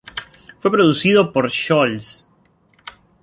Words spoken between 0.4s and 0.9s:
Fue